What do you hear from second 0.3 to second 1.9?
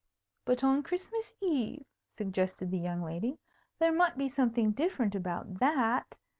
"But on Christmas Eve?"